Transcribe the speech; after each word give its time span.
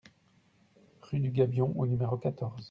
Rue 1.03 1.19
du 1.19 1.29
Gabion 1.29 1.73
au 1.79 1.85
numéro 1.85 2.17
quatorze 2.17 2.59